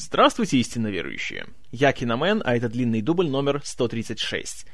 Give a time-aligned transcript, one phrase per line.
[0.00, 1.46] Здравствуйте, истинно верующие!
[1.72, 4.64] Я Киномен, а это длинный дубль номер 136.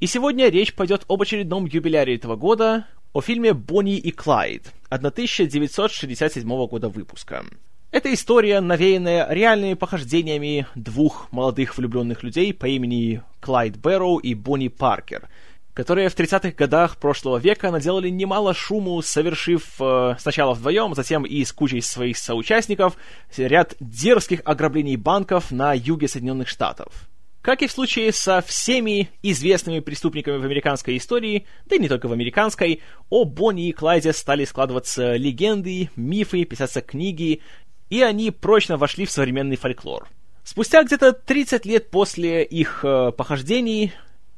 [0.00, 6.66] И сегодня речь пойдет об очередном юбиляре этого года, о фильме «Бонни и Клайд» 1967
[6.66, 7.44] года выпуска.
[7.92, 14.66] Это история, навеянная реальными похождениями двух молодых влюбленных людей по имени Клайд Бэрроу и Бонни
[14.66, 15.28] Паркер–
[15.74, 21.44] которые в 30-х годах прошлого века наделали немало шуму, совершив э, сначала вдвоем, затем и
[21.44, 22.96] с кучей своих соучастников
[23.36, 27.08] ряд дерзких ограблений банков на юге Соединенных Штатов.
[27.42, 32.08] Как и в случае со всеми известными преступниками в американской истории, да и не только
[32.08, 37.42] в американской, о Бонни и Клайде стали складываться легенды, мифы, писаться книги,
[37.90, 40.08] и они прочно вошли в современный фольклор.
[40.42, 43.92] Спустя где-то 30 лет после их э, похождений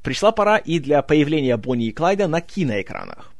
[0.06, 3.32] пришла пора и для появления Бонни и Клайда на киноэкранах.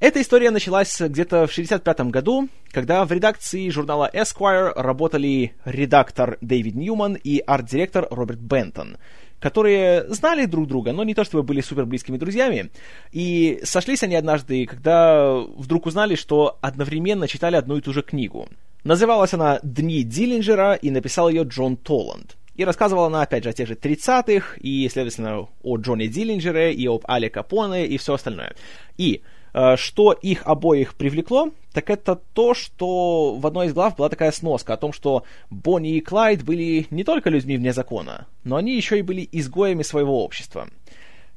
[0.00, 6.74] Эта история началась где-то в 1965 году, когда в редакции журнала Esquire работали редактор Дэвид
[6.74, 8.96] Ньюман и арт-директор Роберт Бентон,
[9.38, 12.72] которые знали друг друга, но не то чтобы были супер близкими друзьями.
[13.12, 18.48] И сошлись они однажды, когда вдруг узнали, что одновременно читали одну и ту же книгу.
[18.82, 22.37] Называлась она «Дни Диллинджера» и написал ее Джон Толланд.
[22.58, 26.88] И рассказывала она, опять же, о тех же 30-х, и, следовательно, о Джонни Диллинджере, и
[26.88, 28.56] об Але Капоне, и все остальное.
[28.96, 29.22] И
[29.54, 34.32] э, что их обоих привлекло, так это то, что в одной из глав была такая
[34.32, 38.74] сноска о том, что Бонни и Клайд были не только людьми вне закона, но они
[38.74, 40.68] еще и были изгоями своего общества.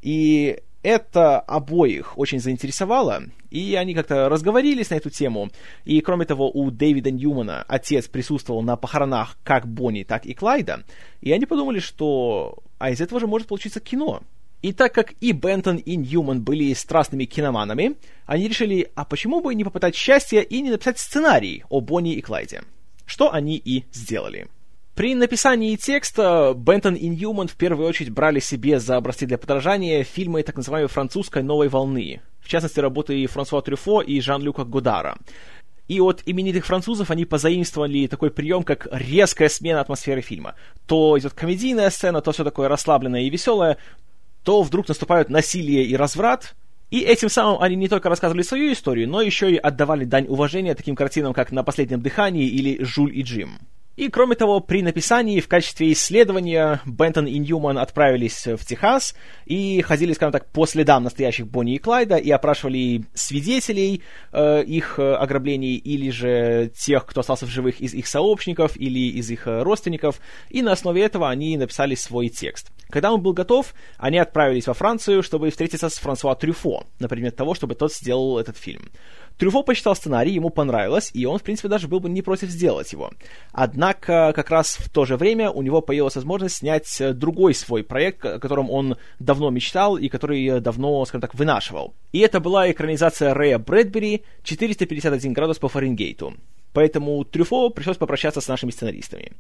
[0.02, 5.50] И это обоих очень заинтересовало, и они как-то разговорились на эту тему.
[5.86, 10.84] И, кроме того, у Дэвида Ньюмана отец присутствовал на похоронах как Бонни, так и Клайда,
[11.22, 14.24] и они подумали, что а из этого же может получиться кино.
[14.62, 19.56] И так как и Бентон, и Ньюман были страстными киноманами, они решили, а почему бы
[19.56, 22.64] не попытать счастье и не написать сценарий о Бонни и Клайде?
[23.06, 24.48] Что они и сделали.
[25.02, 30.04] При написании текста Бентон и Ньюман в первую очередь брали себе за образцы для подражания
[30.04, 35.18] фильмы так называемой французской новой волны, в частности, работы Франсуа Трюфо и Жан-Люка Годара.
[35.88, 40.54] И от именитых французов они позаимствовали такой прием, как резкая смена атмосферы фильма.
[40.86, 43.78] То идет комедийная сцена, то все такое расслабленное и веселое,
[44.44, 46.54] то вдруг наступают насилие и разврат,
[46.92, 50.76] и этим самым они не только рассказывали свою историю, но еще и отдавали дань уважения
[50.76, 53.58] таким картинам, как «На последнем дыхании» или «Жуль и Джим».
[53.98, 59.16] И, кроме того, при написании в качестве исследования Бентон и Ньюман отправились в Техас
[59.46, 64.98] и ходили, скажем так, по следам настоящих Бонни и Клайда и опрашивали свидетелей э, их
[64.98, 69.46] э, ограблений или же тех, кто остался в живых из их сообщников или из их
[69.48, 70.22] э, родственников.
[70.50, 72.72] И на основе этого они написали свой текст.
[72.90, 77.36] Когда он был готов, они отправились во Францию, чтобы встретиться с Франсуа Трюфо на предмет
[77.36, 78.90] того, чтобы тот сделал этот фильм.
[79.42, 82.92] Трюфо почитал сценарий, ему понравилось, и он, в принципе, даже был бы не против сделать
[82.92, 83.10] его.
[83.52, 87.84] Однако, как раз в то же время у него появилась возможность снять э, другой свой
[87.84, 91.96] проект, о котором он давно мечтал и который э, давно, скажем так, вынашивал.
[92.12, 96.36] И это была экранизация Рэя Брэдбери «451 градус по Фаренгейту».
[96.74, 99.34] Поэтому Трюфо пришлось попрощаться с нашими сценаристами.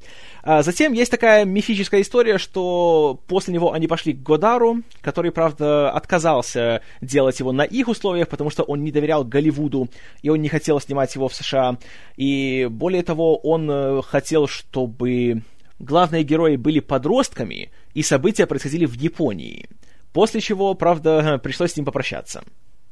[0.43, 5.91] А затем есть такая мифическая история, что после него они пошли к Годару, который, правда,
[5.91, 9.89] отказался делать его на их условиях, потому что он не доверял Голливуду,
[10.21, 11.77] и он не хотел снимать его в США.
[12.17, 15.43] И более того, он э, хотел, чтобы
[15.79, 19.69] главные герои были подростками, и события происходили в Японии.
[20.13, 22.43] После чего, правда, пришлось с ним попрощаться.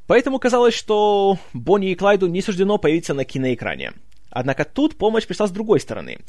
[0.08, 3.94] Поэтому казалось, что Бонни и Клайду не суждено появиться на киноэкране.
[4.30, 6.20] Однако тут помощь пришла с другой стороны.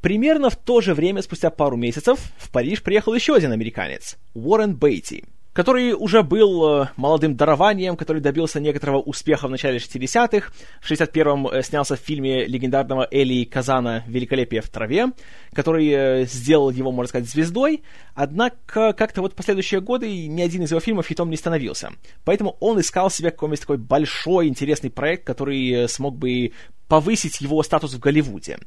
[0.00, 4.74] Примерно в то же время, спустя пару месяцев, в Париж приехал еще один американец– Уоррен
[4.74, 5.24] Бейти–
[5.60, 10.50] который уже был э, молодым дарованием, который добился некоторого успеха в начале 60-х.
[10.80, 15.08] В 61-м э, снялся в фильме легендарного Эли Казана «Великолепие в траве»,
[15.52, 17.82] который э, сделал его, можно сказать, звездой.
[18.14, 21.90] Однако как-то вот последующие годы ни один из его фильмов хитом не становился.
[22.24, 26.52] Поэтому он искал себе какой-нибудь такой большой, интересный проект, который смог бы
[26.88, 28.60] повысить его статус в Голливуде.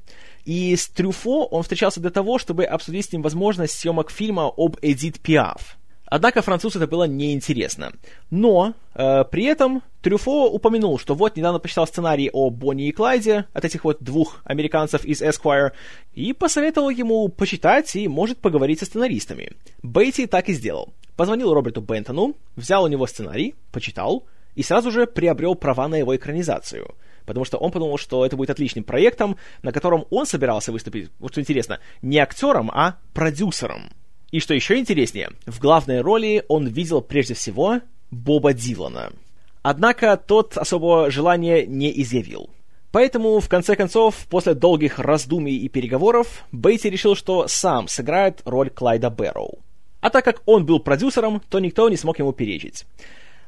[0.46, 4.78] И с Трюфо он встречался для того, чтобы обсудить с ним возможность съемок фильма об
[4.84, 5.80] Эдит Пиаф.
[6.14, 7.92] Однако французу это было неинтересно.
[8.30, 13.46] Но э, при этом Трюфо упомянул, что вот недавно почитал сценарий о Бонни и Клайде
[13.52, 15.72] от этих вот двух американцев из Esquire
[16.14, 19.54] и посоветовал ему почитать и, может, поговорить со сценаристами.
[19.82, 20.94] Бейти так и сделал.
[21.16, 26.16] Позвонил Роберту Бентону, взял у него сценарий, почитал и сразу же приобрел права на его
[26.16, 26.94] экранизацию
[27.26, 31.32] потому что он подумал, что это будет отличным проектом, на котором он собирался выступить, вот
[31.32, 33.90] что интересно, не актером, а продюсером.
[34.34, 39.14] И что еще интереснее, в главной роли он видел прежде всего Боба Дилана.
[39.62, 42.50] Однако тот особого желания не изъявил.
[42.92, 48.72] Поэтому, в конце концов, после долгих раздумий и переговоров, Бейти решил, что сам сыграет роль
[48.72, 49.60] Клайда Бэрроу.
[50.02, 52.86] А так как он был продюсером, то никто не смог ему перечить.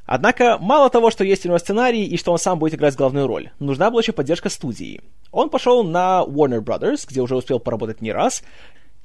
[0.04, 3.26] Однако, мало того, что есть у него сценарий и что он сам будет играть главную
[3.26, 5.00] роль, нужна была еще поддержка студии.
[5.32, 8.44] Он пошел на Warner Brothers, где уже успел поработать не раз,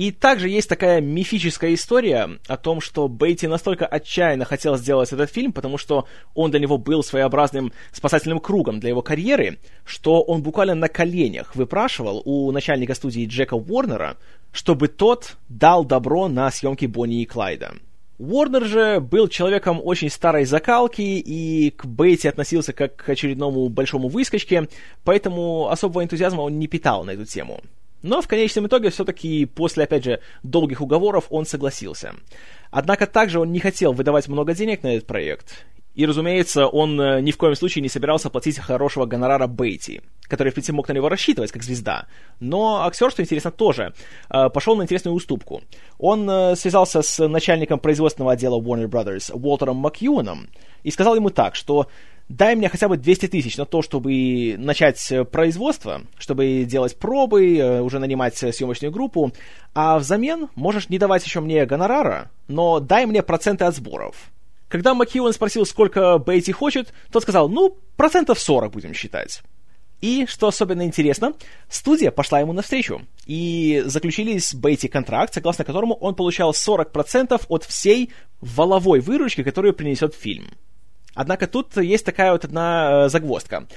[0.02, 5.30] и также есть такая мифическая история о том, что Бейти настолько отчаянно хотел сделать этот
[5.30, 10.42] фильм, потому что он для него был своеобразным спасательным кругом для его карьеры, что он
[10.42, 14.18] буквально на коленях выпрашивал у начальника студии Джека Уорнера,
[14.52, 17.76] чтобы тот дал добро на съемки Бонни и Клайда.
[18.18, 24.08] Уорнер же был человеком очень старой закалки и к Бейти относился как к очередному большому
[24.08, 24.68] выскочке,
[25.04, 27.62] поэтому особого энтузиазма он не питал на эту тему.
[28.02, 32.16] Но в конечном итоге все-таки после, опять же, долгих уговоров он согласился.
[32.72, 35.66] Однако также он не хотел выдавать много денег на этот проект.
[35.94, 40.50] И, разумеется, он э, ни в коем случае не собирался платить хорошего гонорара Бейти, который,
[40.50, 42.08] в принципе, мог на него рассчитывать как звезда.
[42.40, 43.94] Но актер, что интересно, тоже
[44.30, 45.62] э, пошел на интересную уступку.
[45.98, 50.48] Он э, связался с начальником производственного отдела Warner Brothers Уолтером Макьюаном
[50.84, 51.88] и сказал ему так, что
[52.32, 57.58] дай мне хотя бы 200 тысяч на то, чтобы начать э, производство, чтобы делать пробы,
[57.58, 59.32] э, уже нанимать э, съемочную группу,
[59.74, 64.32] а взамен можешь не давать еще мне гонорара, но дай мне проценты от сборов.
[64.70, 69.42] Когда Макьюэн спросил, сколько Бейти хочет, тот сказал, ну, процентов 40 будем считать.
[70.00, 71.34] И, что особенно интересно,
[71.70, 77.64] студия пошла ему навстречу и заключили с Бейти контракт, согласно которому он получал 40% от
[77.66, 80.48] всей валовой выручки, которую принесет фильм.
[81.14, 83.68] Однако тут есть такая вот одна э, загвоздка.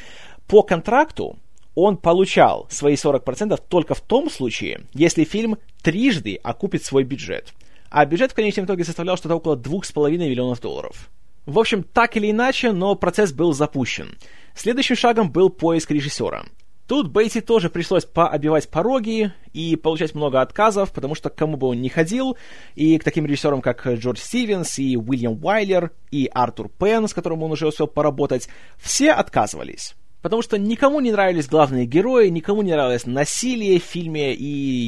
[0.47, 1.39] По контракту
[1.75, 7.53] он получал свои 40% только в том случае, если фильм трижды окупит свой бюджет.
[7.91, 11.11] А бюджет в конечном итоге составлял что-то около 2,5 миллионов долларов.
[11.47, 14.17] В общем, так или иначе, но процесс был запущен.
[14.55, 16.45] Следующим шагом был поиск режиссера.
[16.87, 21.69] Тут Бейти тоже пришлось пообивать пороги и получать много отказов, потому что к кому бы
[21.69, 22.37] он ни ходил,
[22.75, 27.43] и к таким режиссерам, как Джордж Стивенс, и Уильям Уайлер, и Артур Пен, с которым
[27.43, 29.95] он уже успел поработать, все отказывались.
[30.21, 34.45] Потому что никому не нравились главные герои, никому не нравилось насилие в фильме и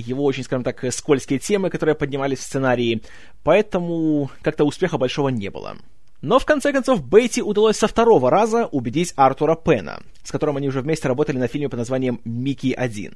[0.07, 3.03] его очень, скажем так, скользкие темы, которые поднимались в сценарии,
[3.43, 5.77] поэтому как-то успеха большого не было.
[6.23, 10.69] Но в конце концов Бейти удалось со второго раза убедить Артура Пена, с которым они
[10.69, 13.15] уже вместе работали на фильме под названием «Микки-1».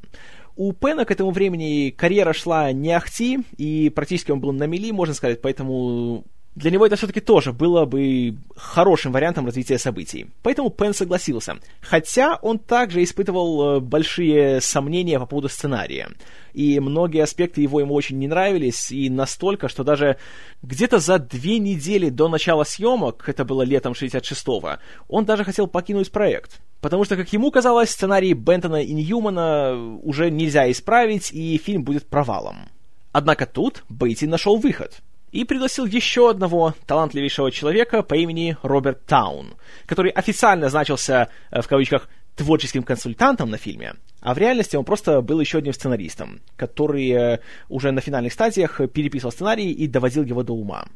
[0.57, 4.91] У Пена к этому времени карьера шла не ахти, и практически он был на мели,
[4.91, 6.25] можно сказать, поэтому
[6.61, 10.27] для него это все-таки тоже было бы хорошим вариантом развития событий.
[10.43, 11.57] Поэтому Пен согласился.
[11.81, 16.11] Хотя он также испытывал э, большие сомнения по поводу сценария.
[16.53, 20.19] И многие аспекты его ему очень не нравились, и настолько, что даже
[20.63, 24.79] где-то за две недели до начала съемок, это было летом 66-го,
[25.09, 26.61] он даже хотел покинуть проект.
[26.81, 32.07] Потому что, как ему казалось, сценарий Бентона и Ньюмана уже нельзя исправить, и фильм будет
[32.07, 32.69] провалом.
[33.13, 35.01] Однако тут Бейти нашел выход—
[35.33, 39.55] и пригласил еще одного талантливейшего человека по имени Роберт Таун,
[39.87, 45.21] который официально значился, э, в кавычках, творческим консультантом на фильме, а в реальности он просто
[45.21, 47.39] был еще одним сценаристом, который э,
[47.69, 50.87] уже на финальных стадиях переписывал сценарий и доводил его до ума.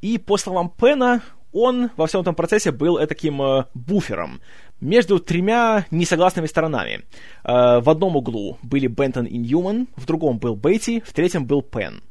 [0.00, 4.40] И по словам Пена, он во всем этом процессе был таким э, буфером
[4.80, 7.04] между тремя несогласными сторонами.
[7.42, 12.02] В одном углу были Бентон и Ньюман, в другом был Бейти, в третьем был Пен.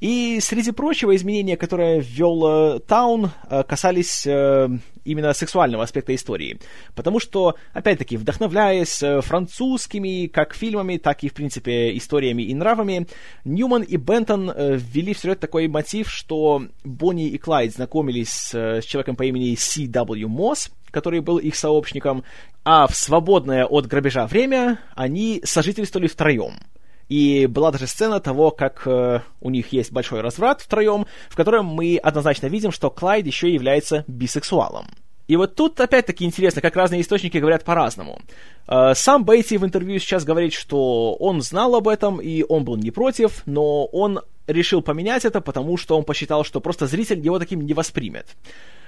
[0.00, 4.68] И среди прочего изменения, которые ввел э, Таун, э, касались э,
[5.04, 6.58] именно сексуального аспекта истории.
[6.94, 13.08] Потому что, опять-таки, вдохновляясь французскими как фильмами, так и, в принципе, историями и нравами,
[13.44, 19.16] Ньюман и Бентон ввели в сюжет такой мотив, что Бонни и Клайд знакомились с человеком
[19.16, 20.26] по имени C.W.
[20.28, 22.24] Мосс, который был их сообщником,
[22.64, 26.54] а в свободное от грабежа время они сожительствовали втроем—
[27.10, 31.66] и была даже сцена того, как э, у них есть большой разврат втроем, в котором
[31.66, 34.86] мы однозначно видим, что Клайд еще является бисексуалом.
[35.26, 38.20] И вот тут опять-таки интересно, как разные источники говорят по-разному.
[38.68, 42.76] Э, сам Бейти в интервью сейчас говорит, что он знал об этом, и он был
[42.76, 47.40] не против, но он решил поменять это, потому что он посчитал, что просто зритель его
[47.40, 48.36] таким не воспримет.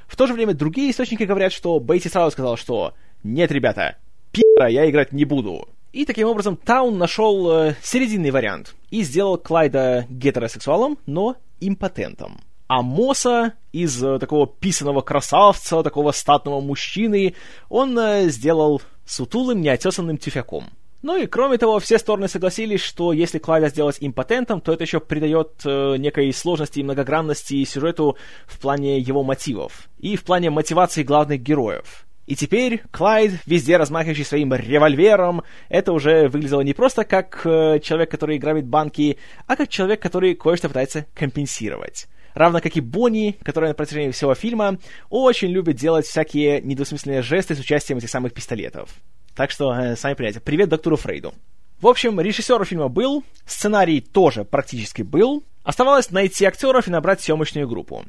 [0.07, 3.97] В то же время другие источники говорят, что Бейти сразу сказал, что «Нет, ребята,
[4.31, 5.69] пи***а я играть не буду».
[5.93, 12.41] И таким образом Таун нашел э, серединный вариант и сделал Клайда гетеросексуалом, но импотентом.
[12.67, 17.35] А Моса из э, такого писаного красавца, такого статного мужчины,
[17.69, 20.71] он э, сделал сутулым, неотесанным тюфяком.
[21.03, 25.01] Ну и кроме того, все стороны согласились, что если Клайда сделать импотентом, то это еще
[25.01, 31.03] придает э, некой сложности и многогранности сюжету в плане его мотивов и в плане мотивации
[31.03, 32.07] главных героев.
[32.33, 38.11] И теперь Клайд, везде размахивающий своим револьвером, это уже выглядело не просто как э, человек,
[38.11, 42.09] который грабит банки, а как человек, который кое-что пытается компенсировать.
[42.33, 44.79] Равно как и Бонни, которая на протяжении всего фильма
[45.11, 48.89] очень любит делать всякие недвусмысленные жесты с участием этих самых пистолетов.
[49.37, 51.35] Так что, э, сами понимаете, привет доктору Фрейду.
[51.83, 55.45] В общем, режиссер фильма был, сценарий тоже практически был.
[55.65, 58.07] Оставалось найти актеров и набрать съемочную группу.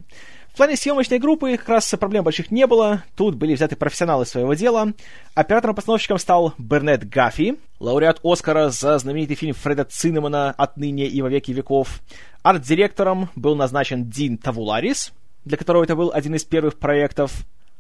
[0.54, 3.04] В плане съемочной группы как раз проблем больших не было.
[3.16, 4.94] Тут были взяты профессионалы своего дела.
[5.34, 11.52] Оператором-постановщиком стал Бернет Гаффи, лауреат Оскара за знаменитый фильм Фреда Циннемана «Отныне и во веки
[11.52, 12.02] веков».
[12.44, 15.12] Арт-директором был назначен Дин Тавуларис,
[15.44, 17.34] для которого это был один из первых проектов.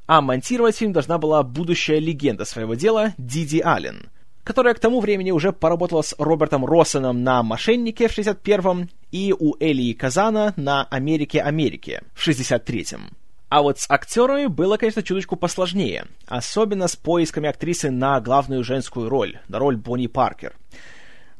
[0.07, 4.09] А монтировать фильм должна была будущая легенда своего дела Диди Аллен,
[4.43, 9.55] которая к тому времени уже поработала с Робертом Россеном на «Мошеннике» в 61-м и у
[9.59, 13.11] Элии Казана на «Америке-Америке» в 63-м.
[13.47, 19.09] А вот с актерами было, конечно, чуточку посложнее, особенно с поисками актрисы на главную женскую
[19.09, 20.53] роль, на роль Бонни Паркер.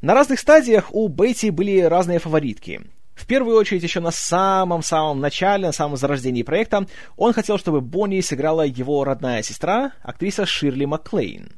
[0.00, 2.82] На разных стадиях у Бетти были разные фаворитки.
[3.16, 8.20] В первую очередь, еще на самом-самом начале, на самом зарождении проекта, он хотел, чтобы Бонни
[8.20, 11.50] сыграла его родная сестра, актриса Ширли Макклейн.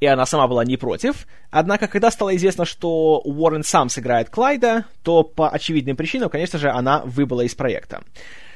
[0.00, 4.84] И она сама была не против, однако, когда стало известно, что Уоррен сам сыграет Клайда,
[5.02, 8.02] то по очевидным причинам, конечно же, она выбыла из проекта.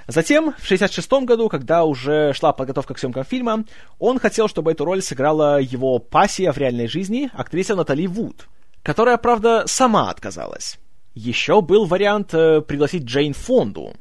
[0.07, 3.65] Затем, в 1966 году, когда уже шла подготовка к съемкам фильма,
[3.99, 8.49] он хотел, чтобы эту роль сыграла его пассия в реальной жизни, актриса Натали Вуд,
[8.83, 10.79] которая, правда, сама отказалась.
[11.15, 13.95] Еще был вариант э, пригласить Джейн Фонду,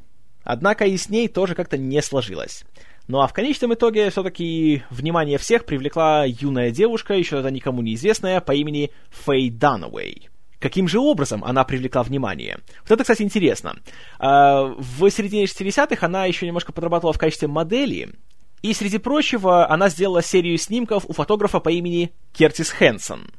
[0.44, 2.66] однако и с ней тоже как-то не сложилось.
[3.10, 8.40] Ну а в конечном итоге все-таки внимание всех привлекла юная девушка, еще тогда никому неизвестная,
[8.40, 8.92] по имени
[9.26, 10.30] Фэй Данауэй.
[10.60, 12.60] Каким же образом она привлекла внимание?
[12.82, 13.78] Вот это, кстати, интересно.
[14.20, 18.14] А, в середине 60-х она еще немножко подрабатывала в качестве модели,
[18.62, 23.32] и, среди прочего, она сделала серию снимков у фотографа по имени Кертис Хэнсон.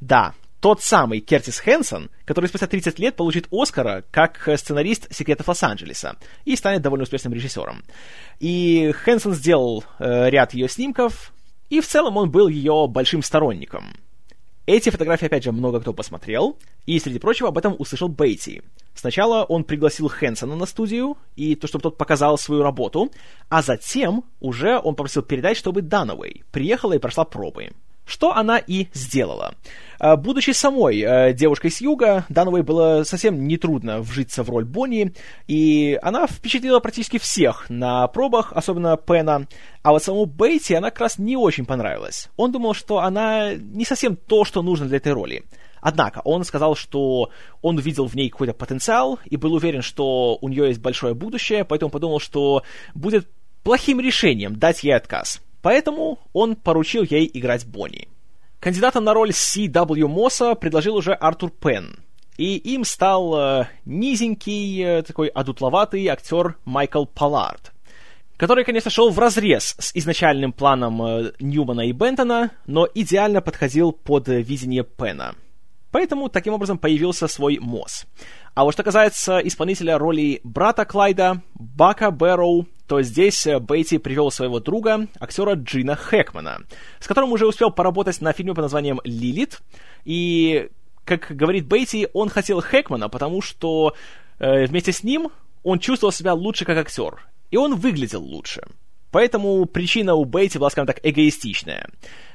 [0.00, 6.16] Да, тот самый Кертис Хэнсон, который спустя 30 лет получит Оскара как сценарист «Секретов Лос-Анджелеса»
[6.44, 7.84] и станет довольно успешным режиссером.
[8.40, 11.32] И Хэнсон сделал э, ряд ее снимков,
[11.68, 13.96] и в целом он был ее большим сторонником.
[14.66, 18.62] Эти фотографии, опять же, много кто посмотрел, и, среди прочего, об этом услышал Бейти.
[18.96, 23.12] Сначала он пригласил Хэнсона на студию, и то, чтобы тот показал свою работу,
[23.48, 27.70] а затем уже он попросил передать, чтобы Данауэй приехала и прошла пробы.
[28.06, 29.54] Что она и сделала.
[29.98, 35.12] А, будучи самой э, девушкой с юга, Дановой было совсем нетрудно вжиться в роль Бонни,
[35.48, 39.48] и она впечатлила практически всех на пробах, особенно Пена,
[39.82, 42.28] а вот самому Бейти она как раз не очень понравилась.
[42.36, 45.44] Он думал, что она не совсем то, что нужно для этой роли.
[45.80, 47.30] Однако он сказал, что
[47.62, 51.64] он увидел в ней какой-то потенциал и был уверен, что у нее есть большое будущее,
[51.64, 52.62] поэтому подумал, что
[52.94, 53.28] будет
[53.62, 55.40] плохим решением дать ей отказ.
[55.66, 58.06] Поэтому он поручил ей играть Бонни.
[58.60, 60.06] Кандидатом на роль C.W.
[60.06, 61.96] Мосса предложил уже Артур Пен.
[62.36, 67.72] И им стал э, низенький, э, такой одутловатый актер Майкл Паллард,
[68.36, 73.90] который, конечно, шел в разрез с изначальным планом э, Ньюмана и Бентона, но идеально подходил
[73.90, 75.34] под видение Пена.
[75.90, 78.06] Поэтому таким образом появился свой Мосс.
[78.54, 84.30] А вот что касается исполнителя роли брата Клайда, Бака Бэрроу, то здесь э, Бейти привел
[84.30, 86.62] своего друга, актера Джина Хэкмана,
[87.00, 89.60] с которым уже успел поработать на фильме под названием «Лилит».
[90.04, 90.68] И,
[91.04, 93.94] как говорит Бейти, он хотел Хэкмана, потому что
[94.38, 95.30] э, вместе с ним
[95.62, 98.62] он чувствовал себя лучше как актер, и он выглядел лучше.
[99.16, 101.88] Поэтому причина у Бейти была, скажем так, эгоистичная.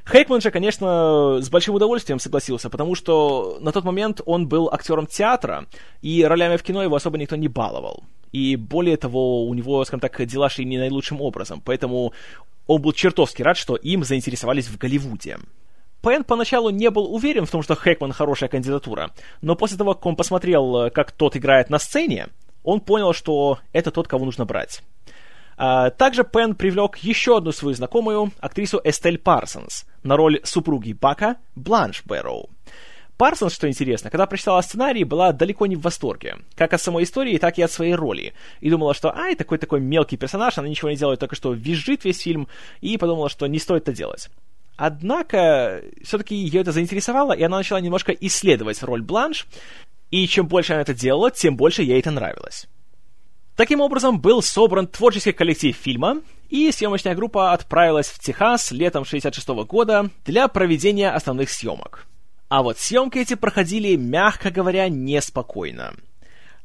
[0.04, 5.06] Хейкман же, конечно, с большим удовольствием согласился, потому что на тот момент он был актером
[5.06, 5.68] театра,
[6.02, 8.04] и ролями в кино его особо никто не баловал.
[8.32, 12.14] И более того, у него, скажем так, дела шли не наилучшим образом, поэтому
[12.66, 15.38] он был чертовски рад, что им заинтересовались в Голливуде.
[16.02, 19.12] Пен поначалу не был уверен в том, что Хэкман хорошая кандидатура,
[19.44, 22.30] но после того, как он посмотрел, как тот играет на сцене,
[22.64, 24.82] он понял, что это тот, кого нужно брать.
[25.64, 31.38] А, также Пенн привлек еще одну свою знакомую, актрису Эстель Парсонс, на роль супруги Бака
[31.54, 32.50] Бланш Бэрроу.
[33.16, 37.38] Парсонс, что интересно, когда прочитала сценарий, была далеко не в восторге, как от самой истории,
[37.38, 40.96] так и от своей роли, и думала, что ай, такой-такой мелкий персонаж, она ничего не
[40.96, 42.48] делает, только что визжит весь фильм,
[42.80, 44.32] и подумала, что не стоит это делать.
[44.78, 49.46] Однако, все-таки ее это заинтересовало, и она начала немножко исследовать роль Бланш,
[50.10, 52.68] и чем больше она это делала, тем больше ей это нравилось.
[53.56, 59.48] Таким образом, был собран творческий коллектив фильма, и съемочная группа отправилась в Техас летом 66
[59.66, 62.08] года для проведения основных съемок.
[62.50, 65.94] А вот съемки эти проходили, мягко говоря, неспокойно.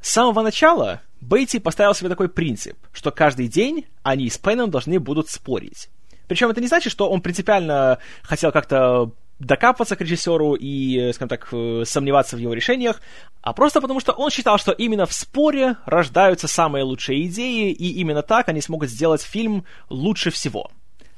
[0.01, 4.99] С самого начала Бейти поставил себе такой принцип, что каждый день они с Пеном должны
[4.99, 5.89] будут спорить.
[6.29, 11.49] Причем это не значит, что он принципиально хотел как-то докапываться к режиссеру и, скажем так,
[11.53, 13.01] э, сомневаться в его решениях,
[13.43, 18.01] а просто потому, что он считал, что именно в споре рождаются самые лучшие идеи, и
[18.01, 20.71] именно так они смогут сделать фильм лучше всего.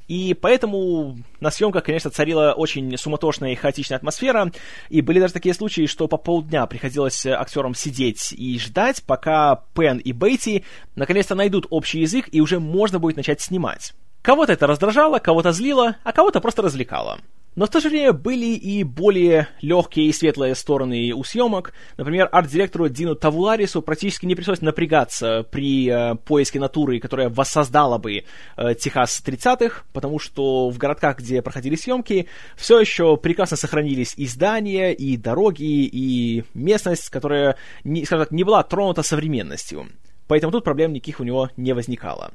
[0.09, 4.51] И поэтому на съемках, конечно, царила очень суматошная и хаотичная атмосфера,
[4.89, 9.99] и были даже такие случаи, что по полдня приходилось актерам сидеть и ждать, пока Пен
[9.99, 10.65] и Бейти
[10.97, 13.93] наконец-то найдут общий язык, и уже можно будет начать снимать.
[14.23, 17.19] Кого-то это раздражало, кого-то злило, а кого-то просто развлекало.
[17.59, 21.73] Но в то же время были и более легкие и светлые стороны у съемок.
[21.97, 28.23] Например, арт-директору Дину Тавуларису практически не пришлось напрягаться при э, поиске натуры, которая воссоздала бы
[28.57, 34.29] э, Техас 30-х, потому что в городках, где проходили съемки, все еще прекрасно сохранились и
[34.29, 39.89] здания, и дороги, и местность, которая, не, скажем так, не была тронута современностью.
[40.29, 42.33] Поэтому тут проблем никаких у него не возникало.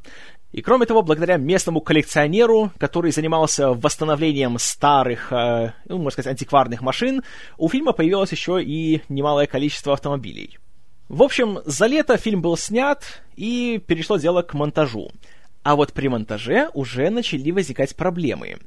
[0.52, 6.82] И кроме того, благодаря местному коллекционеру, который занимался восстановлением старых, э, ну, можно сказать, антикварных
[6.82, 7.24] машин,
[7.58, 10.60] у фильма появилось еще и немалое количество автомобилей.
[11.10, 15.12] В общем, за лето фильм был снят, и перешло дело к монтажу.
[15.64, 18.58] А вот при монтаже уже начали возникать проблемы.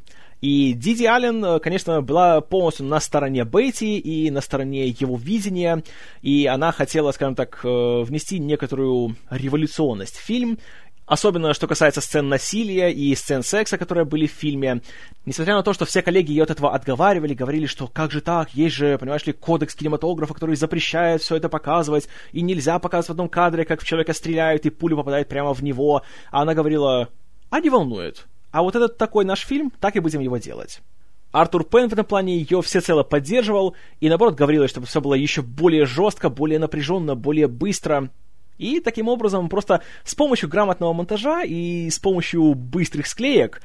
[0.41, 5.83] И Диди Аллен, э, конечно, была полностью на стороне Бейти и на стороне его видения,
[6.23, 10.59] и она хотела, скажем так, э, внести некоторую революционность в фильм,
[11.07, 14.83] Особенно, что касается сцен насилия и сцен секса, которые были в фильме.
[15.25, 18.51] Несмотря на то, что все коллеги ее от этого отговаривали, говорили, что как же так,
[18.55, 23.11] есть же, понимаешь ли, кодекс кинематографа, который запрещает все это показывать, и нельзя показывать в
[23.13, 26.03] одном кадре, как в человека стреляют, и пуля попадает прямо в него.
[26.33, 27.09] А она говорила,
[27.51, 28.27] а не волнует.
[28.57, 30.81] А вот этот такой наш фильм, так и будем его делать.
[31.31, 35.43] Артур Пен в этом плане ее всецело поддерживал, и наоборот говорил, чтобы все было еще
[35.43, 38.09] более жестко, более напряженно, более быстро.
[38.57, 43.61] И таким образом, просто с помощью грамотного монтажа и с помощью быстрых склеек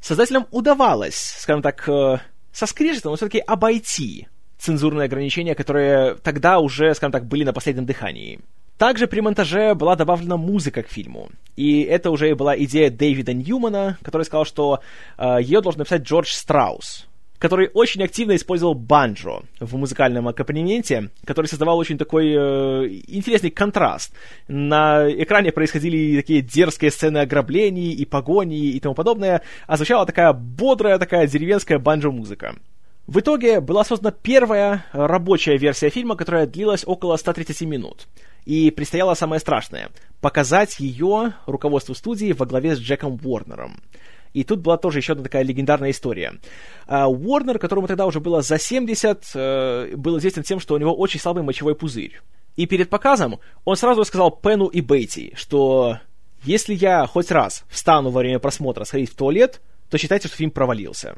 [0.00, 2.20] создателям удавалось, скажем так, э,
[2.50, 7.84] со скрежетом, но все-таки обойти цензурные ограничения, которые тогда уже, скажем так, были на последнем
[7.84, 8.40] дыхании.
[8.80, 11.28] Также при монтаже была добавлена музыка к фильму.
[11.54, 14.80] И это уже была идея Дэвида Ньюмана, который сказал, что
[15.18, 17.06] э, ее должен написать Джордж Страус
[17.38, 24.12] который очень активно использовал банджо в музыкальном аккомпанементе, который создавал очень такой э, интересный контраст.
[24.46, 30.34] На экране происходили такие дерзкие сцены ограблений и погони и тому подобное, а звучала такая
[30.34, 32.56] бодрая, такая деревенская банджо-музыка.
[33.06, 38.06] В итоге была создана первая рабочая версия фильма, которая длилась около 130 минут.
[38.44, 43.80] И предстояло самое страшное— показать ее руководству студии во главе с Джеком Уорнером.
[44.32, 46.34] И тут была тоже еще одна такая легендарная история.
[46.86, 51.18] Уорнер, которому тогда уже было за 70, э, был известен тем, что у него очень
[51.18, 52.20] слабый мочевой пузырь.
[52.56, 55.98] И перед показом он сразу сказал Пену и Бейти, что
[56.42, 60.50] если я хоть раз встану во время просмотра сходить в туалет, то считайте, что фильм
[60.50, 61.16] провалился.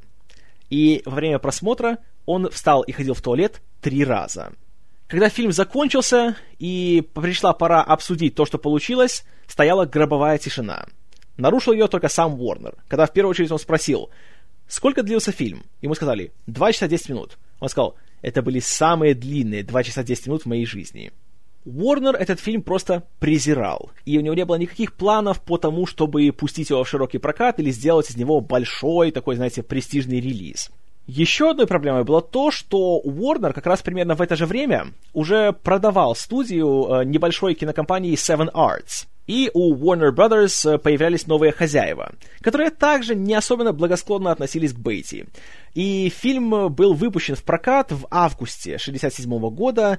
[0.70, 4.52] И во время просмотра он встал и ходил в туалет три раза.
[5.12, 10.86] Когда фильм закончился и пришла пора обсудить то, что получилось, стояла гробовая тишина–
[11.36, 14.10] Нарушил ее только сам Уорнер, когда в первую очередь он спросил,
[14.68, 15.64] сколько длился фильм?
[15.80, 17.38] Ему сказали, 2 часа 10 минут.
[17.58, 21.12] Он сказал, это были самые длинные 2 часа 10 минут в моей жизни.
[21.64, 26.30] Уорнер этот фильм просто презирал, и у него не было никаких планов по тому, чтобы
[26.32, 30.70] пустить его в широкий прокат или сделать из него большой такой, знаете, престижный релиз.
[31.06, 35.52] Еще одной проблемой было то, что Warner как раз примерно в это же время уже
[35.52, 39.06] продавал студию э, небольшой кинокомпании Seven Arts.
[39.26, 44.78] И у Warner Brothers э, появлялись новые хозяева, которые также не особенно благосклонно относились к
[44.78, 45.26] Бейти.
[45.74, 49.98] И фильм был выпущен в прокат в августе 1967 года,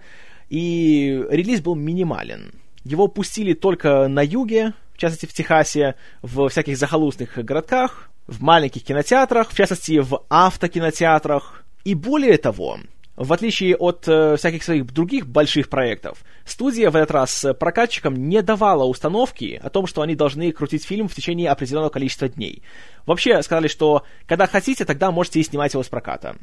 [0.49, 2.53] и релиз был минимален.
[2.85, 8.83] Его пустили только на юге, в частности в Техасе, в всяких захолустных городках, в маленьких
[8.83, 11.63] кинотеатрах, в частности в автокинотеатрах.
[11.83, 12.79] И более того,
[13.15, 18.41] в отличие от э, всяких своих других больших проектов, студия в этот раз прокатчикам не
[18.41, 22.63] давала установки о том, что они должны крутить фильм в течение определенного количества дней.
[23.05, 26.35] Вообще сказали, что когда хотите, тогда можете и снимать его с проката.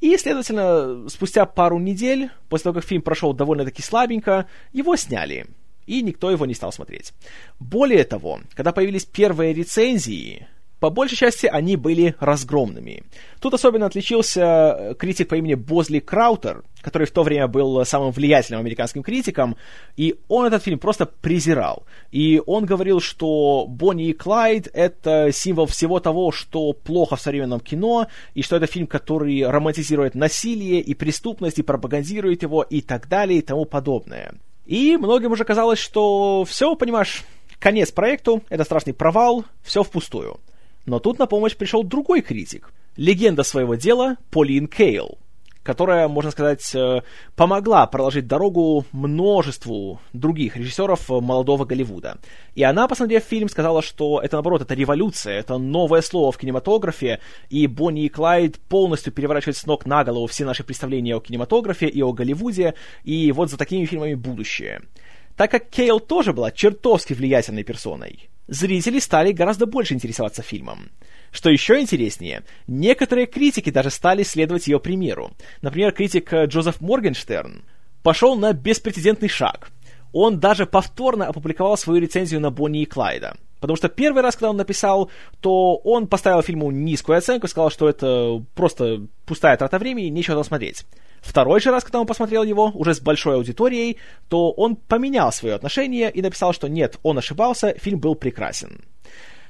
[0.00, 5.46] И, следовательно, спустя пару недель, после того, как фильм прошел довольно-таки слабенько, его сняли.
[5.86, 7.12] И никто его не стал смотреть.
[7.58, 10.46] Более того, когда появились первые рецензии,
[10.84, 13.04] по большей части они были разгромными.
[13.40, 18.10] Тут особенно отличился э, критик по имени Бозли Краутер, который в то время был самым
[18.10, 19.56] влиятельным американским критиком,
[19.96, 21.84] и он этот фильм просто презирал.
[22.12, 27.60] И он говорил, что Бонни и Клайд— это символ всего того, что плохо в современном
[27.60, 33.08] кино, и что это фильм, который романтизирует насилие и преступность, и пропагандирует его, и так
[33.08, 34.34] далее, и тому подобное.
[34.66, 37.24] И многим уже казалось, что все, понимаешь,
[37.58, 40.38] конец проекту, это страшный провал, все впустую.
[40.86, 42.72] Но тут на помощь пришел другой критик.
[42.96, 45.18] Легенда своего дела Полин Кейл
[45.64, 47.00] которая, можно сказать, э,
[47.34, 52.18] помогла проложить дорогу множеству других режиссеров молодого Голливуда.
[52.54, 57.20] И она, посмотрев фильм, сказала, что это, наоборот, это революция, это новое слово в кинематографе,
[57.48, 61.88] и Бонни и Клайд полностью переворачивают с ног на голову все наши представления о кинематографе
[61.88, 64.82] и о Голливуде, и вот за такими фильмами будущее.
[65.34, 70.90] Так как Кейл тоже была чертовски влиятельной персоной, зрители стали гораздо больше интересоваться фильмом.
[71.30, 75.32] Что еще интереснее, некоторые критики даже стали следовать ее примеру.
[75.62, 77.64] Например, критик э, Джозеф Моргенштерн
[78.02, 79.70] пошел на беспрецедентный шаг.
[80.12, 83.36] Он даже повторно опубликовал свою рецензию на Бонни и Клайда.
[83.60, 87.88] Потому что первый раз, когда он написал, то он поставил фильму низкую оценку, сказал, что
[87.88, 90.84] это просто пустая трата времени, нечего там смотреть.
[91.20, 93.96] Второй же раз, когда он посмотрел его, уже с большой аудиторией,
[94.28, 98.82] то он поменял свое отношение и написал, что нет, он ошибался, фильм был прекрасен.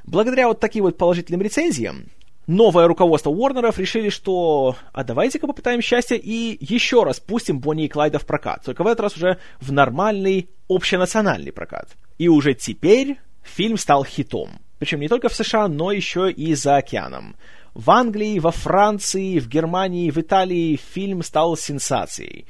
[0.05, 2.11] Благодаря вот таким вот положительным рецензиям,
[2.47, 7.89] новое руководство Уорнеров решили, что а давайте-ка попытаем счастье и еще раз пустим Бонни и
[7.89, 11.89] Клайда в прокат, только в этот раз уже в нормальный общенациональный прокат.
[12.19, 14.61] И уже теперь фильм стал хитом.
[14.79, 17.37] Причем не только в США, но еще и за океаном.
[17.75, 22.47] В Англии, во Франции, в Германии, в Италии фильм стал сенсацией.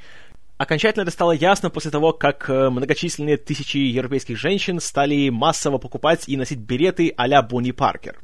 [0.57, 6.29] Окончательно это стало ясно после того, как э, многочисленные тысячи европейских женщин стали массово покупать
[6.29, 8.21] и носить береты а-ля Бонни Паркер.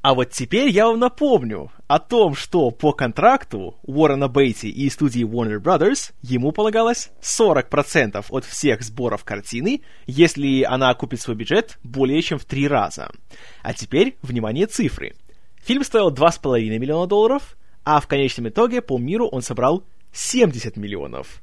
[0.00, 5.24] А вот теперь я вам напомню о том, что по контракту Уоррена Бейти и студии
[5.24, 12.22] Warner Brothers ему полагалось 40% от всех сборов картины, если она окупит свой бюджет более
[12.22, 13.10] чем в три раза.
[13.62, 15.16] А теперь, внимание, цифры.
[15.64, 19.82] Фильм стоил 2,5 миллиона долларов, а в конечном итоге по миру он собрал
[20.12, 21.42] 70 миллионов.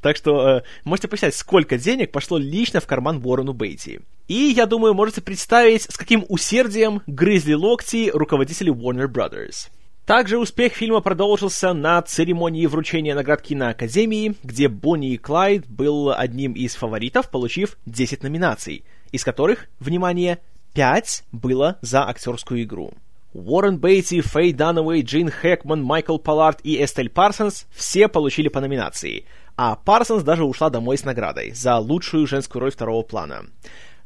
[0.00, 4.00] Так что э, можете представить, сколько денег пошло лично в карман Уоррену Бейти.
[4.28, 9.68] И, я думаю, можете представить, с каким усердием грызли локти руководители Warner Brothers.
[10.06, 16.54] Также успех фильма продолжился на церемонии вручения наград киноакадемии, где Бонни и Клайд был одним
[16.54, 20.38] из фаворитов, получив 10 номинаций, из которых, внимание,
[20.74, 22.92] 5 было за актерскую игру.
[23.34, 29.26] Уоррен Бейти, Фэй Дануэй, Джин Хэкман, Майкл Паллард и Эстель Парсонс все получили по номинации–
[29.62, 33.44] а Парсонс даже ушла домой с наградой за лучшую женскую роль второго плана.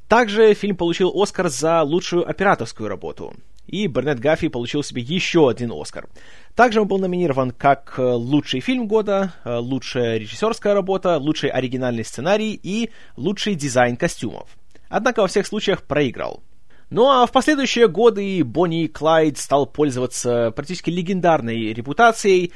[0.08, 3.34] Также фильм получил Оскар за лучшую операторскую работу.
[3.68, 6.08] И Бернет Гаффи получил себе еще один Оскар.
[6.56, 12.04] Также он был номинирован как э, лучший фильм года, э, лучшая режиссерская работа, лучший оригинальный
[12.04, 14.48] сценарий и лучший дизайн костюмов.
[14.88, 16.42] Однако во всех случаях проиграл.
[16.90, 22.52] Ну а в последующие годы Бонни и Клайд стал пользоваться практически легендарной репутацией,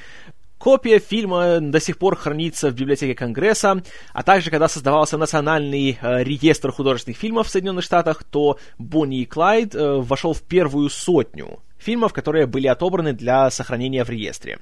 [0.59, 6.25] Копия фильма до сих пор хранится в библиотеке Конгресса, а также, когда создавался национальный э,
[6.25, 11.61] реестр художественных фильмов в Соединенных Штатах, то Бонни и Клайд э, вошел в первую сотню
[11.79, 14.59] фильмов, которые были отобраны для сохранения в реестре.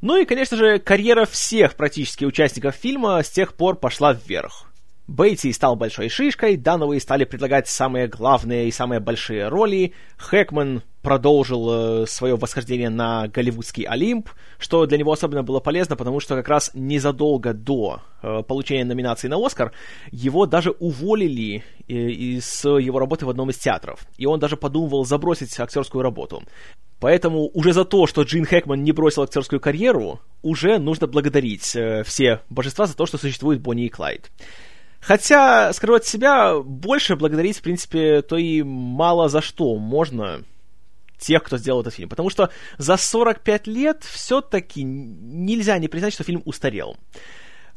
[0.00, 4.66] Ну и, конечно же, карьера всех практически участников фильма с тех пор пошла вверх.
[5.08, 12.02] Бейти стал большой шишкой, Дановые стали предлагать самые главные и самые большие роли, Хэкман продолжил
[12.02, 16.48] э, свое восхождение на голливудский Олимп, что для него особенно было полезно, потому что как
[16.48, 19.72] раз незадолго до э, получения номинации на Оскар
[20.12, 25.04] его даже уволили э, из его работы в одном из театров, и он даже подумывал
[25.04, 26.42] забросить актерскую работу.
[27.00, 32.40] Поэтому уже за то, что Джин Хэкман не бросил актерскую карьеру, уже нужно благодарить все
[32.48, 34.30] божества за то, что существует Бонни и Клайд.
[35.00, 40.44] Хотя, скрывать себя, больше благодарить, в принципе, то и мало за что можно
[41.22, 42.08] тех, кто сделал этот фильм.
[42.08, 46.96] Потому что за 45 лет все-таки нельзя не признать, что фильм устарел.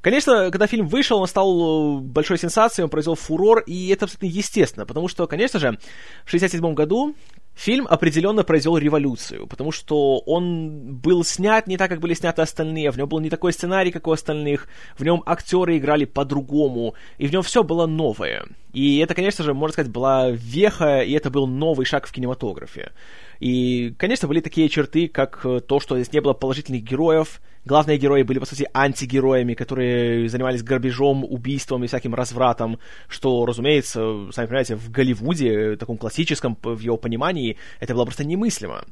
[0.02, 4.86] Конечно, когда фильм вышел, он стал большой сенсацией, он произвел фурор, и это абсолютно естественно,
[4.86, 5.80] потому что, конечно же,
[6.26, 7.16] в 1967 году
[7.56, 12.92] Фильм определенно произвел революцию, потому что он был снят не так, как были сняты остальные,
[12.92, 17.28] в нем был не такой сценарий, как у остальных, в нем актеры играли по-другому, и
[17.28, 18.46] в нем все было новое.
[18.74, 22.92] И это, конечно же, можно сказать, была веха, и это был новый шаг в кинематографе.
[23.40, 28.24] И, конечно, были такие черты, как то, что здесь не было положительных героев, главные герои
[28.24, 34.76] были, по сути, антигероями, которые занимались грабежом, убийством и всяким развратом, что, разумеется, сами понимаете,
[34.76, 38.86] в Голливуде, таком классическом, в его понимании, это было просто немыслимо.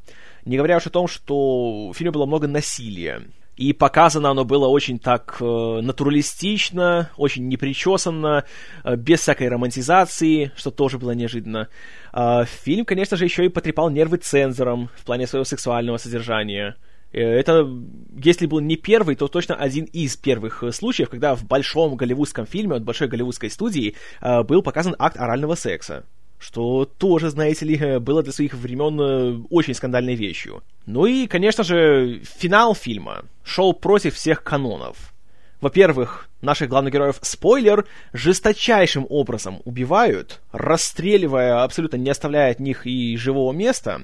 [0.46, 3.22] Не говоря уж о том, что в фильме было много насилия.
[3.56, 8.46] И показано оно было очень так э, натуралистично, очень непричесанно,
[8.84, 11.70] э, без всякой романтизации, что тоже было неожиданно.
[12.14, 16.76] Э, фильм, конечно же, еще и потрепал нервы цензорам в плане своего сексуального содержания.
[17.12, 17.70] Э, это,
[18.16, 22.46] если был не первый, то точно один из первых э, случаев, когда в большом голливудском
[22.48, 26.06] фильме от большой голливудской студии э, был показан акт орального секса
[26.44, 30.62] что тоже, знаете ли, было для своих времен э, очень скандальной вещью.
[30.86, 35.14] Ну и, конечно же, финал фильма шел против всех канонов.
[35.62, 43.16] Во-первых, наших главных героев, спойлер, жесточайшим образом убивают, расстреливая, абсолютно не оставляя от них и
[43.16, 44.02] живого места.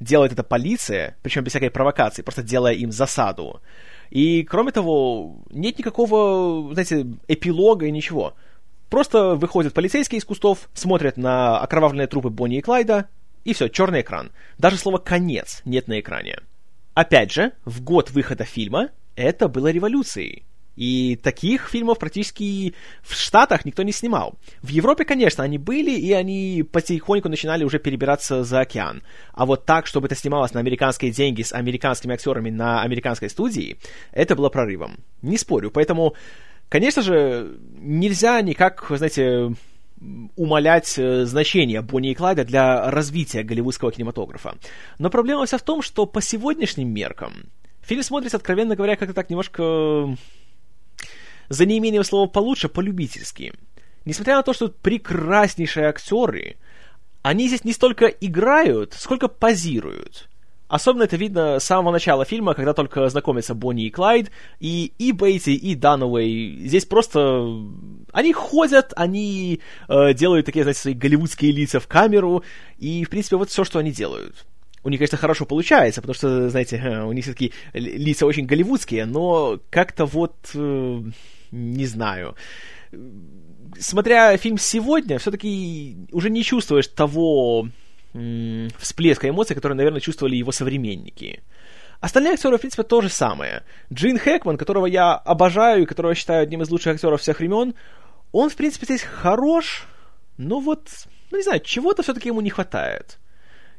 [0.00, 3.60] Делает это полиция, причем без всякой провокации, просто делая им засаду.
[4.08, 8.34] И, кроме того, нет никакого, знаете, эпилога и ничего.
[8.92, 13.08] Просто выходят полицейские из кустов, смотрят на окровавленные трупы Бонни и Клайда,
[13.42, 14.32] и все, черный экран.
[14.58, 16.40] Даже слово «конец» нет на экране.
[16.92, 20.44] Опять же, в год выхода фильма это было революцией.
[20.76, 24.34] И таких фильмов практически в Штатах никто не снимал.
[24.60, 29.02] В Европе, конечно, они были, и они потихоньку начинали уже перебираться за океан.
[29.32, 33.78] А вот так, чтобы это снималось на американские деньги с американскими актерами на американской студии,
[34.12, 34.98] это было прорывом.
[35.22, 35.70] Не спорю.
[35.70, 36.14] Поэтому
[36.72, 39.54] Конечно же, нельзя никак, знаете,
[40.36, 44.56] умалять э, значение Бонни и Клайда для развития голливудского кинематографа.
[44.98, 47.34] Но проблема вся в том, что по сегодняшним меркам
[47.82, 50.16] фильм смотрится, откровенно говоря, как-то так немножко
[51.50, 53.52] за неимением слова получше, полюбительски.
[54.06, 56.56] Несмотря на то, что прекраснейшие актеры,
[57.20, 60.30] они здесь не столько играют, сколько позируют.
[60.72, 65.12] Особенно это видно с самого начала фильма, когда только знакомятся Бонни и Клайд, и и
[65.12, 66.66] Бейти, и Дануэй.
[66.66, 67.46] Здесь просто...
[68.10, 72.42] Они ходят, они э, делают такие, знаете, свои голливудские лица в камеру,
[72.78, 74.46] и, в принципе, вот все, что они делают.
[74.82, 79.60] У них, конечно, хорошо получается, потому что, знаете, у них все-таки лица очень голливудские, но
[79.68, 80.52] как-то вот...
[80.54, 81.02] Э,
[81.50, 82.34] не знаю
[83.78, 87.68] смотря фильм сегодня, все-таки уже не чувствуешь того
[88.78, 91.42] всплеска эмоций, которые, наверное, чувствовали его современники.
[92.00, 93.62] Остальные актеры, в принципе, то же самое.
[93.92, 97.74] Джин Хэкман, которого я обожаю и которого считаю одним из лучших актеров всех времен,
[98.32, 99.86] он, в принципе, здесь хорош,
[100.36, 100.88] но вот,
[101.30, 103.18] ну не знаю, чего-то все-таки ему не хватает.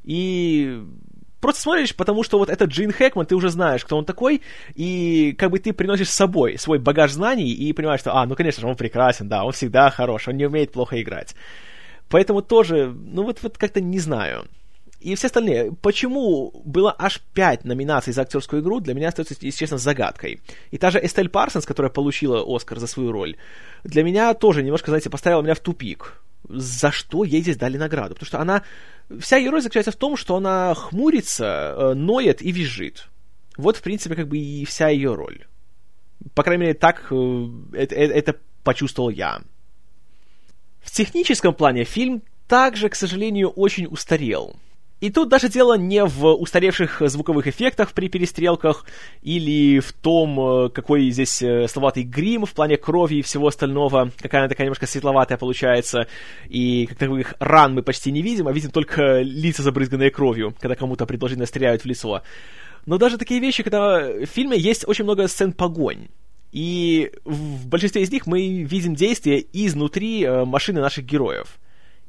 [0.03, 0.81] И
[1.41, 4.41] просто смотришь, потому что вот этот Джин Хэкман, ты уже знаешь, кто он такой,
[4.73, 8.35] и как бы ты приносишь с собой свой багаж знаний и понимаешь, что, а, ну,
[8.35, 11.35] конечно же, он прекрасен, да, он всегда хорош, он не умеет плохо играть.
[12.09, 14.45] Поэтому тоже, ну вот, вот как-то не знаю.
[15.03, 15.73] И все остальные.
[15.81, 20.39] Почему было аж пять номинаций за актерскую игру, для меня остается, если честно, загадкой.
[20.71, 23.35] И та же Эстель Парсонс, которая получила Оскар за свою роль,
[23.83, 26.21] для меня тоже немножко, знаете, поставила меня в тупик.
[26.47, 28.13] За что ей здесь дали награду?
[28.13, 28.63] Потому что она...
[29.19, 33.09] Вся ее роль заключается в том, что она хмурится, э, ноет и визжит.
[33.57, 35.45] Вот, в принципе, как бы и вся ее роль.
[36.33, 39.41] По крайней мере, так э, это, э, это почувствовал я.
[40.83, 44.55] В техническом плане фильм также, к сожалению, очень устарел.
[45.03, 48.85] И тут даже дело не в устаревших звуковых эффектах при перестрелках
[49.21, 54.11] или в том, э, какой здесь э, словатый грим в плане крови и всего остального,
[54.21, 56.07] какая она такая немножко светловатая получается,
[56.47, 60.75] и как таковых ран мы почти не видим, а видим только лица, забрызганные кровью, когда
[60.75, 62.21] кому-то предположительно стреляют в лицо.
[62.85, 66.07] Но даже такие вещи, когда в фильме есть очень много сцен погонь.
[66.53, 71.59] И в большинстве из них мы видим действия изнутри э, машины наших героев.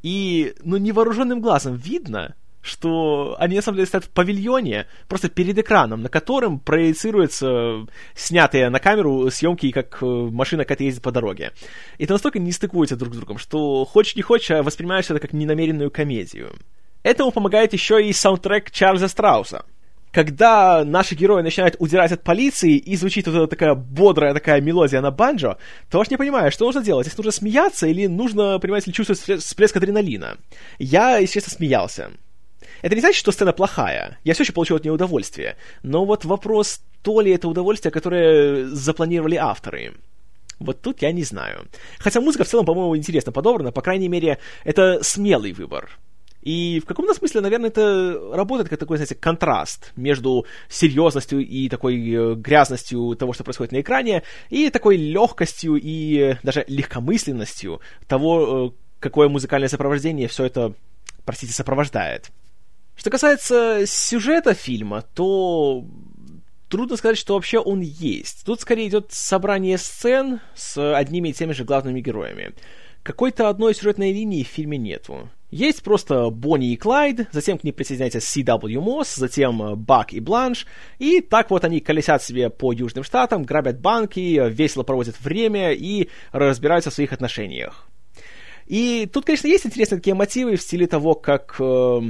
[0.03, 5.59] И, ну, невооруженным глазом видно, что они на самом деле стоят в павильоне, просто перед
[5.59, 11.53] экраном, на котором проецируются снятые на камеру съемки, как э, машина какая-то ездит по дороге.
[11.97, 15.21] И это настолько не стыкуется друг с другом, что хочешь не хочешь, а воспринимаешь это
[15.21, 16.53] как ненамеренную комедию.
[17.03, 19.65] Этому помогает еще и саундтрек Чарльза Страуса
[20.15, 25.01] когда наши герои начинают удирать от полиции, и звучит вот эта такая бодрая такая мелодия
[25.01, 25.59] на банджо,
[25.91, 27.07] то аж не понимаю, что нужно делать.
[27.07, 30.39] Если нужно смеяться, или нужно, понимаете ли, чувствовать всплеск адреналина.
[30.79, 32.11] Я, естественно, смеялся.
[32.81, 34.19] Это не значит, что сцена плохая.
[34.23, 35.57] Я все еще получил от нее удовольствие.
[35.83, 39.95] Но вот вопрос, то ли это удовольствие, которое запланировали авторы.
[40.61, 41.67] Вот тут я не знаю.
[41.99, 43.73] Хотя музыка в целом, по-моему, интересно подобрана.
[43.73, 45.91] По крайней мере, это смелый выбор.
[46.45, 51.97] И в каком-то смысле, наверное, это работает как такой, знаете, контраст между серьезностью и такой
[51.97, 59.01] э, грязностью того, что происходит на экране, и такой легкостью и даже легкомысленностью того, э,
[59.01, 60.75] какое музыкальное сопровождение все это,
[61.25, 62.31] простите, сопровождает.
[62.95, 65.83] Что касается сюжета фильма, то
[66.69, 68.45] трудно сказать, что вообще он есть.
[68.45, 72.53] Тут скорее идет собрание сцен с одними и теми же главными героями.
[73.03, 75.31] Какой-то одной сюжетной линии в фильме нету.
[75.55, 78.81] Есть просто Бонни и Клайд, затем к ним присоединяется C.W.
[78.81, 80.67] Мосс, затем э, Бак и Бланш,
[80.99, 85.71] и так вот они колесят себе по Южным Штатам, грабят банки, э, весело проводят время
[85.71, 87.87] и разбираются в своих отношениях.
[88.67, 92.01] И тут, конечно, есть интересные такие мотивы в стиле того, как э,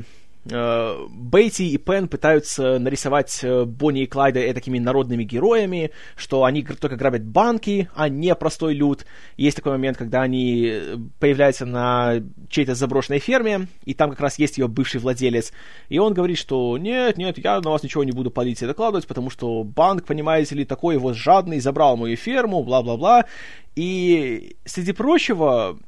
[0.51, 6.63] э, Бейти и Пен пытаются нарисовать э, Бонни и Клайда такими народными героями, что они
[6.63, 9.05] только грабят банки, а не простой люд.
[9.37, 14.39] Есть такой момент, когда они э, появляются на чьей-то заброшенной ферме, и там как раз
[14.39, 15.53] есть ее бывший владелец,
[15.89, 19.31] и он говорит, что нет, нет, я на вас ничего не буду полиции докладывать, потому
[19.31, 23.25] что банк, понимаете ли, такой вот жадный, забрал мою ферму, бла-бла-бла.
[23.77, 25.79] И, среди прочего,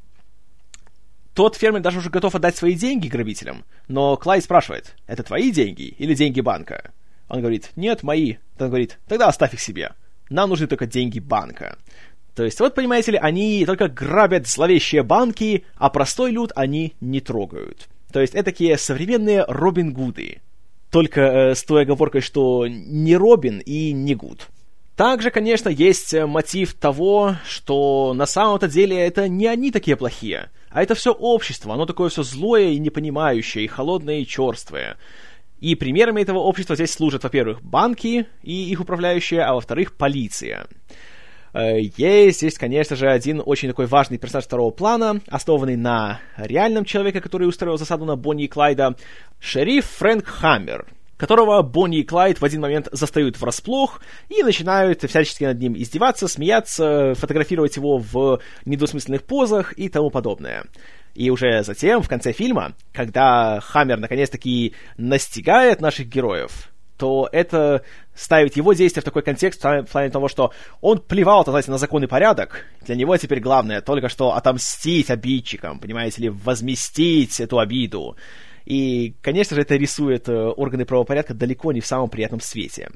[1.37, 3.65] тот фермер даже уже готов отдать свои деньги грабителям.
[3.89, 6.93] Но Клайд спрашивает, это твои деньги или деньги банка?
[7.29, 8.37] Он говорит, нет, мои.
[8.59, 9.93] Он говорит, тогда оставь их себе.
[10.31, 11.77] Нам нужны только деньги банка.
[12.35, 17.21] То есть, вот, понимаете ли, они только грабят зловещие банки, а простой люд они не
[17.21, 17.89] трогают.
[18.13, 20.41] То есть, это такие современные Робин Гуды.
[20.91, 24.49] Только э, с той оговоркой, что не Робин и не Гуд.
[24.97, 30.51] Также, конечно, есть э, мотив того, что на самом-то деле это не они такие плохие,
[30.71, 34.97] а это все общество, оно такое все злое и непонимающее, и холодное, и черствое.
[35.61, 40.67] И примерами этого общества здесь служат, во-первых, банки и их управляющие, а во-вторых, полиция.
[41.55, 46.85] Э, есть здесь, конечно же, один очень такой важный персонаж второго плана, основанный на реальном
[46.85, 48.97] человеке, который устроил засаду на Бонни и Клайда,
[49.39, 55.45] шериф Фрэнк Хаммер которого Бонни и Клайд в один момент застают врасплох и начинают всячески
[55.45, 60.65] над ним издеваться, смеяться, фотографировать его в недвусмысленных позах и тому подобное.
[61.15, 67.83] И уже затем, в конце фильма, когда Хаммер наконец-таки настигает наших героев, то это
[68.15, 71.79] ставит его действия в такой контекст в плане того, что он плевал, так сказать, на
[71.79, 72.65] закон и порядок.
[72.83, 78.17] Для него теперь главное только что отомстить обидчикам, понимаете ли, возместить эту обиду.
[78.67, 82.91] И, конечно же, это рисует э, органы правопорядка далеко не в самом приятном свете.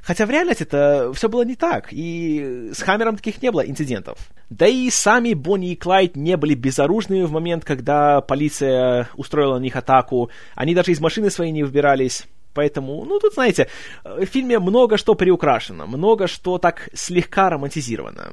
[0.00, 4.30] Хотя в реальности это все было не так, и с Хаммером таких не было инцидентов.
[4.48, 9.62] Да и сами Бонни и Клайд не были безоружными в момент, когда полиция устроила на
[9.62, 10.30] них атаку.
[10.54, 12.24] Они даже из машины своей не выбирались.
[12.54, 13.68] Поэтому, ну, тут, знаете,
[14.04, 18.32] э, в фильме много что приукрашено, много что так слегка романтизировано.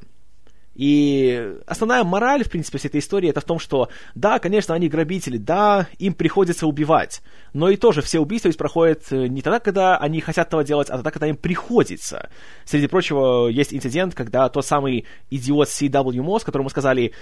[0.76, 4.90] И основная мораль, в принципе, всей этой истории это в том, что да, конечно, они
[4.90, 7.22] грабители, да, им приходится убивать,
[7.54, 10.90] но и тоже все убийства ведь проходят э, не тогда, когда они хотят этого делать,
[10.90, 12.30] а тогда, когда им приходится.
[12.66, 17.14] Среди прочего, есть инцидент, когда тот самый идиот CW Moss, которому сказали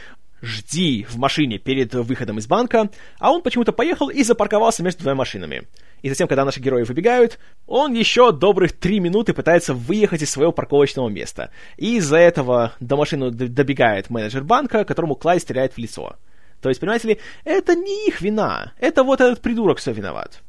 [0.44, 5.16] «жди в машине перед выходом из банка», а он почему-то поехал и запарковался между двумя
[5.16, 5.64] машинами.
[6.02, 10.52] И затем, когда наши герои выбегают, он еще добрых три минуты пытается выехать из своего
[10.52, 11.50] парковочного места.
[11.78, 16.18] И из-за этого до машины добегает менеджер банка, которому Клай стреляет в лицо.
[16.62, 18.74] То есть, понимаете ли, это не их вина.
[18.80, 20.42] Это вот этот придурок все виноват.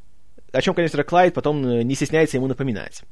[0.53, 3.03] О чем, конечно, Клайд потом э, не стесняется ему напоминать.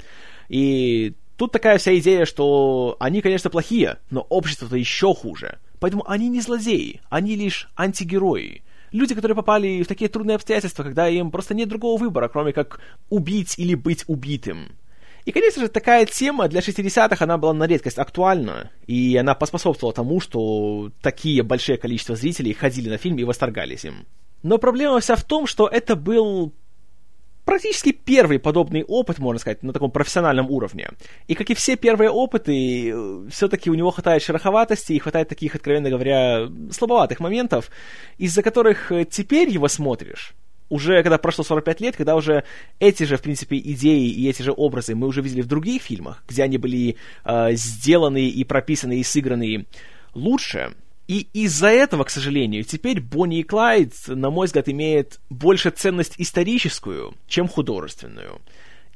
[0.48, 5.58] И тут такая вся идея, что они, конечно, плохие, но общество-то еще хуже.
[5.82, 11.08] Поэтому они не злодеи, они лишь антигерои люди, которые попали в такие трудные обстоятельства, когда
[11.08, 12.78] им просто нет другого выбора, кроме как
[13.10, 14.76] убить или быть убитым.
[15.24, 19.92] И, конечно же, такая тема для 60-х, она была на редкость актуальна, и она поспособствовала
[19.92, 24.06] тому, что такие большие количество зрителей ходили на фильм и восторгались им.
[24.44, 26.52] Но проблема вся в том, что это был
[27.44, 30.90] практически первый подобный опыт, можно сказать, на таком профессиональном уровне.
[31.26, 35.54] И как и все первые опыты, э, все-таки у него хватает шероховатости и хватает таких,
[35.54, 37.70] откровенно говоря, слабоватых моментов,
[38.18, 40.34] из-за которых э, теперь его смотришь,
[40.68, 42.44] уже когда прошло 45 лет, когда уже
[42.78, 46.24] эти же, в принципе, идеи и эти же образы мы уже видели в других фильмах,
[46.26, 49.66] где они были э, сделаны и прописаны и сыграны
[50.14, 50.72] лучше,
[51.12, 56.14] и из-за этого, к сожалению, теперь Бонни и Клайд, на мой взгляд, имеет больше ценность
[56.16, 58.40] историческую, чем художественную.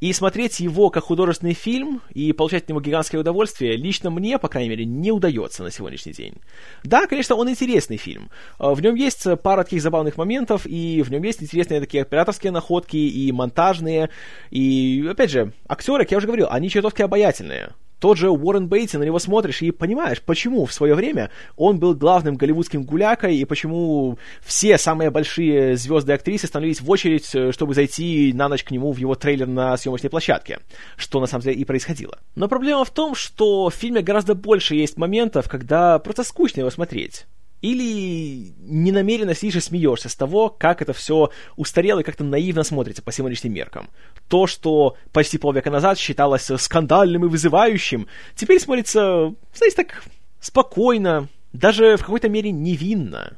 [0.01, 4.49] И смотреть его как художественный фильм и получать от него гигантское удовольствие лично мне, по
[4.49, 6.37] крайней мере, не удается на сегодняшний день.
[6.85, 8.31] Да, конечно, он интересный фильм.
[8.59, 12.51] А, в нем есть пара таких забавных моментов, и в нем есть интересные такие операторские
[12.51, 14.09] находки, и монтажные,
[14.51, 18.97] и, опять же, актеры, как я уже говорил, они чертовски обаятельные тот же Уоррен Бейтси,
[18.97, 23.45] на него смотришь и понимаешь, почему в свое время он был главным голливудским гулякой, и
[23.45, 28.65] почему все самые большие звезды и актрисы становились в очередь, э, чтобы зайти на ночь
[28.65, 30.61] к нему в его трейлер на съемочной площадке,
[30.97, 32.19] что на самом деле и происходило.
[32.35, 36.71] Но проблема в том, что в фильме гораздо больше есть моментов, когда просто скучно его
[36.71, 37.27] смотреть
[37.67, 43.03] или ненамеренно сидишь и смеешься с того, как это все устарело и как-то наивно смотрится
[43.03, 43.91] по сегодняшним меркам.
[44.29, 48.07] То, что почти полвека назад считалось скандальным и вызывающим,
[48.37, 50.05] теперь смотрится, знаете, так
[50.41, 53.37] спокойно, даже в какой-то мере невинно.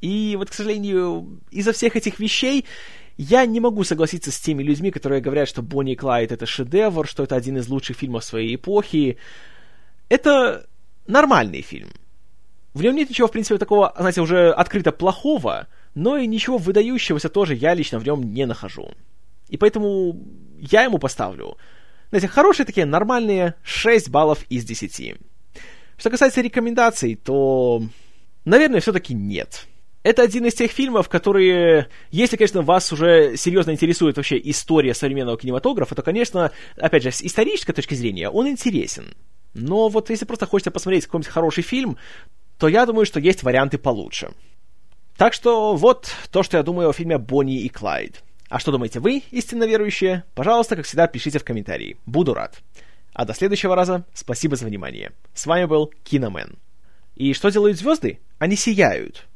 [0.00, 2.64] И вот, к сожалению, из-за всех этих вещей
[3.18, 7.06] я не могу согласиться с теми людьми, которые говорят, что Бонни и Клайд это шедевр,
[7.06, 9.18] что это один из лучших фильмов своей эпохи.
[10.08, 10.66] Это
[11.06, 11.90] нормальный фильм.
[12.74, 17.28] В нем нет ничего, в принципе, такого, знаете, уже открыто плохого, но и ничего выдающегося
[17.28, 18.92] тоже я лично в нем не нахожу.
[19.48, 20.16] И поэтому
[20.58, 21.56] я ему поставлю,
[22.10, 25.16] знаете, хорошие такие нормальные 6 баллов из 10.
[25.96, 27.82] Что касается рекомендаций, то,
[28.44, 29.66] наверное, все-таки нет.
[30.02, 35.36] Это один из тех фильмов, которые, если, конечно, вас уже серьезно интересует вообще история современного
[35.36, 39.14] кинематографа, то, конечно, опять же, с исторической точки зрения он интересен.
[39.52, 41.98] Но вот если просто хочется посмотреть какой-нибудь хороший фильм,
[42.60, 44.32] то я думаю, что есть варианты получше.
[45.16, 48.22] Так что вот то, что я думаю о фильме «Бонни и Клайд».
[48.50, 50.24] А что думаете вы, истинно верующие?
[50.34, 51.96] Пожалуйста, как всегда, пишите в комментарии.
[52.04, 52.58] Буду рад.
[53.14, 55.12] А до следующего раза спасибо за внимание.
[55.32, 56.58] С вами был Киномен.
[57.16, 58.20] И что делают звезды?
[58.38, 59.26] Они сияют.